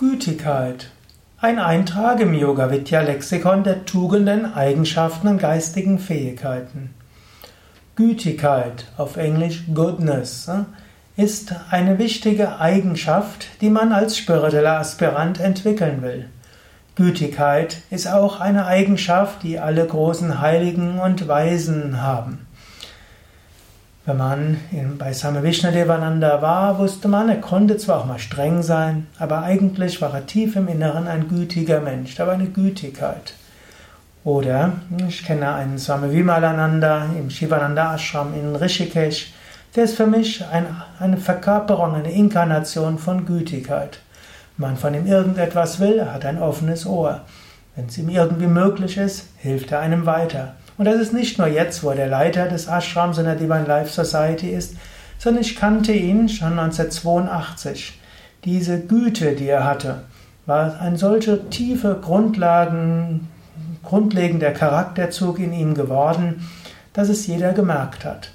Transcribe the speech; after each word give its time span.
Gütigkeit. 0.00 0.86
Ein 1.42 1.58
Eintrag 1.58 2.20
im 2.20 2.32
Yoga 2.32 2.70
Vidya 2.70 3.02
Lexikon 3.02 3.64
der 3.64 3.84
Tugenden, 3.84 4.54
Eigenschaften 4.54 5.28
und 5.28 5.36
geistigen 5.36 5.98
Fähigkeiten. 5.98 6.94
Gütigkeit, 7.96 8.86
auf 8.96 9.18
Englisch 9.18 9.64
Goodness, 9.74 10.48
äh, 10.48 11.22
ist 11.22 11.54
eine 11.70 11.98
wichtige 11.98 12.58
Eigenschaft, 12.58 13.48
die 13.60 13.68
man 13.68 13.92
als 13.92 14.16
spiritueller 14.16 14.78
Aspirant 14.78 15.38
entwickeln 15.38 16.00
will. 16.00 16.30
Gütigkeit 16.94 17.82
ist 17.90 18.08
auch 18.08 18.40
eine 18.40 18.64
Eigenschaft, 18.64 19.42
die 19.42 19.58
alle 19.58 19.86
großen 19.86 20.40
Heiligen 20.40 20.98
und 20.98 21.28
Weisen 21.28 22.00
haben. 22.00 22.46
Wenn 24.10 24.16
man 24.16 24.56
bei 24.98 25.12
Same 25.12 25.44
Vishnadevananda 25.44 26.42
war, 26.42 26.80
wusste 26.80 27.06
man, 27.06 27.28
er 27.28 27.40
konnte 27.40 27.76
zwar 27.76 28.00
auch 28.00 28.06
mal 28.06 28.18
streng 28.18 28.60
sein, 28.60 29.06
aber 29.20 29.44
eigentlich 29.44 30.02
war 30.02 30.12
er 30.12 30.26
tief 30.26 30.56
im 30.56 30.66
Inneren 30.66 31.06
ein 31.06 31.28
gütiger 31.28 31.80
Mensch. 31.80 32.16
Da 32.16 32.26
war 32.26 32.34
eine 32.34 32.48
Gütigkeit. 32.48 33.34
Oder 34.24 34.72
ich 35.06 35.24
kenne 35.24 35.54
einen 35.54 35.78
Swami 35.78 36.10
Vimalananda 36.12 37.04
im 37.16 37.30
Shivananda 37.30 37.94
Ashram 37.94 38.34
in 38.34 38.56
Rishikesh. 38.56 39.32
Der 39.76 39.84
ist 39.84 39.96
für 39.96 40.08
mich 40.08 40.44
ein, 40.44 40.66
eine 40.98 41.16
Verkörperung, 41.16 41.94
eine 41.94 42.10
Inkarnation 42.10 42.98
von 42.98 43.24
Gütigkeit. 43.24 44.00
Wenn 44.56 44.70
man 44.70 44.76
von 44.76 44.92
ihm 44.92 45.06
irgendetwas 45.06 45.78
will, 45.78 45.98
er 45.98 46.14
hat 46.14 46.24
ein 46.24 46.42
offenes 46.42 46.84
Ohr. 46.84 47.20
Wenn 47.76 47.86
es 47.86 47.96
ihm 47.96 48.08
irgendwie 48.08 48.48
möglich 48.48 48.96
ist, 48.96 49.28
hilft 49.36 49.70
er 49.70 49.78
einem 49.78 50.04
weiter. 50.04 50.54
Und 50.80 50.86
das 50.86 50.98
ist 50.98 51.12
nicht 51.12 51.36
nur 51.36 51.46
jetzt, 51.46 51.82
wo 51.82 51.90
er 51.90 51.96
der 51.96 52.06
Leiter 52.06 52.48
des 52.48 52.66
Ashrams 52.66 53.18
in 53.18 53.26
der 53.26 53.34
Divine 53.34 53.66
Life 53.66 53.92
Society 53.92 54.48
ist, 54.48 54.76
sondern 55.18 55.42
ich 55.42 55.54
kannte 55.54 55.92
ihn 55.92 56.26
schon 56.30 56.58
1982. 56.58 58.00
Diese 58.46 58.80
Güte, 58.80 59.32
die 59.32 59.48
er 59.48 59.64
hatte, 59.64 60.04
war 60.46 60.80
ein 60.80 60.96
solcher 60.96 61.50
tiefe 61.50 61.98
Grundlagen, 62.00 63.28
grundlegender 63.82 64.52
Charakterzug 64.52 65.38
in 65.40 65.52
ihm 65.52 65.74
geworden, 65.74 66.48
dass 66.94 67.10
es 67.10 67.26
jeder 67.26 67.52
gemerkt 67.52 68.06
hat. 68.06 68.30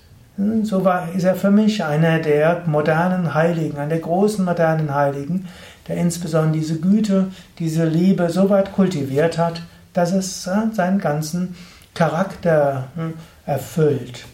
So 0.61 0.85
war, 0.85 1.15
ist 1.15 1.23
er 1.23 1.33
für 1.33 1.49
mich 1.49 1.83
einer 1.83 2.19
der 2.19 2.61
modernen 2.67 3.33
Heiligen, 3.33 3.80
einer 3.80 3.89
der 3.89 3.99
großen 4.02 4.45
modernen 4.45 4.93
Heiligen, 4.93 5.47
der 5.87 5.97
insbesondere 5.97 6.59
diese 6.59 6.80
Güte, 6.80 7.30
diese 7.57 7.85
Liebe 7.85 8.30
so 8.30 8.52
weit 8.52 8.71
kultiviert 8.71 9.39
hat, 9.39 9.63
dass 9.93 10.11
es 10.11 10.45
äh, 10.45 10.67
seinen 10.73 10.99
ganzen 10.99 11.55
Charakter 11.95 12.89
hm, 12.95 13.15
erfüllt. 13.47 14.25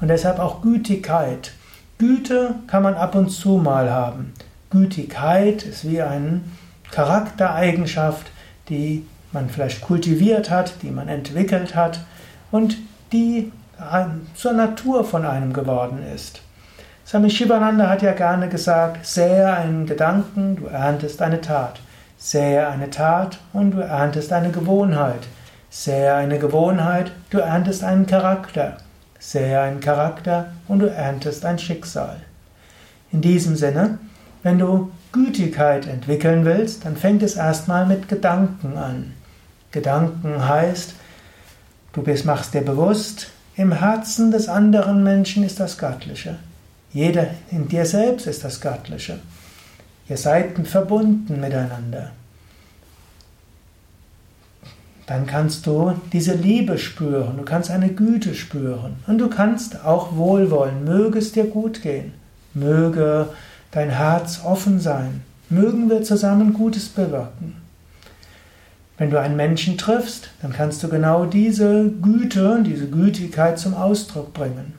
Und 0.00 0.08
deshalb 0.08 0.38
auch 0.38 0.60
Gütigkeit. 0.60 1.52
Güte 1.96 2.56
kann 2.66 2.82
man 2.82 2.94
ab 2.94 3.14
und 3.14 3.30
zu 3.30 3.56
mal 3.56 3.90
haben. 3.90 4.34
Gütigkeit 4.70 5.62
ist 5.62 5.88
wie 5.88 6.02
eine 6.02 6.42
Charaktereigenschaft, 6.90 8.26
die 8.68 9.06
man 9.32 9.48
vielleicht 9.48 9.80
kultiviert 9.80 10.50
hat, 10.50 10.74
die 10.82 10.90
man 10.90 11.08
entwickelt 11.08 11.74
hat 11.74 12.00
und 12.50 12.76
die 13.12 13.50
zur 14.34 14.52
Natur 14.52 15.04
von 15.04 15.24
einem 15.24 15.52
geworden 15.52 16.00
ist. 16.14 16.40
Swami 17.06 17.30
Shivananda 17.30 17.88
hat 17.88 18.02
ja 18.02 18.12
gerne 18.12 18.48
gesagt, 18.48 19.04
sähe 19.04 19.52
einen 19.52 19.86
Gedanken, 19.86 20.56
du 20.56 20.66
erntest 20.66 21.20
eine 21.20 21.40
Tat. 21.40 21.80
Sähe 22.16 22.66
eine 22.66 22.90
Tat 22.90 23.38
und 23.52 23.72
du 23.72 23.80
erntest 23.80 24.32
eine 24.32 24.50
Gewohnheit. 24.50 25.26
Sähe 25.76 26.14
eine 26.14 26.38
Gewohnheit, 26.38 27.10
du 27.30 27.38
erntest 27.38 27.82
einen 27.82 28.06
Charakter. 28.06 28.76
Sähe 29.18 29.60
einen 29.60 29.80
Charakter 29.80 30.52
und 30.68 30.78
du 30.78 30.86
erntest 30.88 31.44
ein 31.44 31.58
Schicksal. 31.58 32.18
In 33.10 33.20
diesem 33.20 33.56
Sinne, 33.56 33.98
wenn 34.44 34.60
du 34.60 34.92
Gütigkeit 35.10 35.88
entwickeln 35.88 36.44
willst, 36.44 36.84
dann 36.84 36.96
fängt 36.96 37.24
es 37.24 37.34
erstmal 37.34 37.86
mit 37.86 38.08
Gedanken 38.08 38.76
an. 38.76 39.14
Gedanken 39.72 40.48
heißt, 40.48 40.94
du 41.92 42.02
bist, 42.04 42.24
machst 42.24 42.54
dir 42.54 42.62
bewusst, 42.62 43.32
im 43.56 43.72
Herzen 43.72 44.30
des 44.30 44.48
anderen 44.48 45.02
Menschen 45.02 45.42
ist 45.42 45.58
das 45.58 45.76
Göttliche. 45.76 46.36
Jeder 46.92 47.26
in 47.50 47.66
dir 47.66 47.84
selbst 47.84 48.28
ist 48.28 48.44
das 48.44 48.60
Göttliche. 48.60 49.18
Ihr 50.08 50.18
seid 50.18 50.56
verbunden 50.68 51.40
miteinander 51.40 52.12
dann 55.06 55.26
kannst 55.26 55.66
du 55.66 55.92
diese 56.12 56.34
Liebe 56.34 56.78
spüren, 56.78 57.36
du 57.36 57.42
kannst 57.42 57.70
eine 57.70 57.88
Güte 57.88 58.34
spüren 58.34 58.96
und 59.06 59.18
du 59.18 59.28
kannst 59.28 59.84
auch 59.84 60.16
wohlwollen, 60.16 60.84
möge 60.84 61.18
es 61.18 61.32
dir 61.32 61.44
gut 61.44 61.82
gehen, 61.82 62.14
möge 62.54 63.28
dein 63.70 63.90
Herz 63.90 64.40
offen 64.44 64.80
sein, 64.80 65.22
mögen 65.50 65.90
wir 65.90 66.02
zusammen 66.02 66.54
Gutes 66.54 66.88
bewirken. 66.88 67.56
Wenn 68.96 69.10
du 69.10 69.20
einen 69.20 69.36
Menschen 69.36 69.76
triffst, 69.76 70.30
dann 70.40 70.52
kannst 70.52 70.82
du 70.82 70.88
genau 70.88 71.24
diese 71.24 71.90
Güte, 72.00 72.62
diese 72.64 72.86
Gütigkeit 72.88 73.58
zum 73.58 73.74
Ausdruck 73.74 74.32
bringen. 74.32 74.74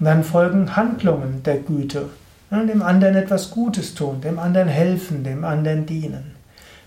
Und 0.00 0.06
dann 0.06 0.24
folgen 0.24 0.74
Handlungen 0.74 1.42
der 1.44 1.58
Güte, 1.58 2.08
dem 2.50 2.82
anderen 2.82 3.14
etwas 3.14 3.50
Gutes 3.50 3.94
tun, 3.94 4.20
dem 4.20 4.38
anderen 4.38 4.68
helfen, 4.68 5.22
dem 5.22 5.44
anderen 5.44 5.86
dienen. 5.86 6.31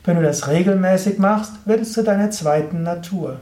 Wenn 0.06 0.18
du 0.18 0.22
das 0.22 0.48
regelmäßig 0.48 1.18
machst, 1.18 1.54
wird 1.66 1.82
es 1.82 1.94
zu 1.94 2.04
deiner 2.04 2.30
zweiten 2.30 2.84
Natur. 2.84 3.40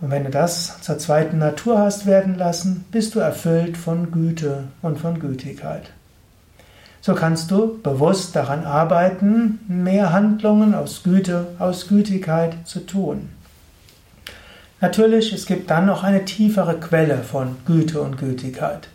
Und 0.00 0.10
wenn 0.10 0.24
du 0.24 0.30
das 0.30 0.80
zur 0.80 0.98
zweiten 0.98 1.36
Natur 1.36 1.78
hast 1.78 2.06
werden 2.06 2.36
lassen, 2.36 2.86
bist 2.90 3.14
du 3.14 3.20
erfüllt 3.20 3.76
von 3.76 4.10
Güte 4.10 4.64
und 4.80 4.98
von 4.98 5.20
Gütigkeit. 5.20 5.90
So 7.02 7.14
kannst 7.14 7.50
du 7.50 7.78
bewusst 7.82 8.34
daran 8.34 8.64
arbeiten, 8.64 9.60
mehr 9.68 10.12
Handlungen 10.12 10.74
aus 10.74 11.02
Güte, 11.02 11.48
aus 11.58 11.88
Gütigkeit 11.88 12.56
zu 12.64 12.80
tun. 12.80 13.28
Natürlich, 14.80 15.34
es 15.34 15.44
gibt 15.44 15.70
dann 15.70 15.84
noch 15.84 16.04
eine 16.04 16.24
tiefere 16.24 16.80
Quelle 16.80 17.18
von 17.18 17.56
Güte 17.66 18.00
und 18.00 18.16
Gütigkeit. 18.16 18.88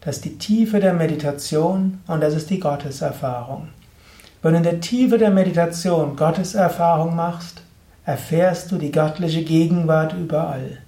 Das 0.00 0.16
ist 0.16 0.24
die 0.24 0.38
Tiefe 0.38 0.78
der 0.78 0.92
Meditation 0.92 1.98
und 2.06 2.20
das 2.20 2.34
ist 2.34 2.50
die 2.50 2.60
Gotteserfahrung. 2.60 3.68
Wenn 4.42 4.52
du 4.52 4.58
in 4.58 4.62
der 4.64 4.80
Tiefe 4.80 5.18
der 5.18 5.30
Meditation 5.30 6.16
Gottes 6.16 6.54
Erfahrung 6.54 7.16
machst, 7.16 7.62
erfährst 8.04 8.70
du 8.70 8.76
die 8.76 8.92
göttliche 8.92 9.42
Gegenwart 9.42 10.14
überall. 10.14 10.78